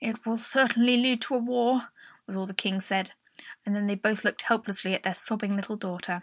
[0.00, 1.90] "It will certainly lead to a war,"
[2.26, 3.12] was all the King said;
[3.66, 6.22] and then they both looked helplessly at their sobbing little daughter.